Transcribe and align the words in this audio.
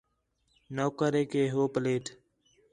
نوکر 0.75 1.13
ہے 1.17 1.23
کہ 1.31 1.41
ہو 1.53 1.63
پلیٹ 1.73 2.03